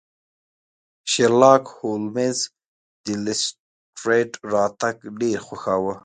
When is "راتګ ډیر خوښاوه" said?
4.53-5.93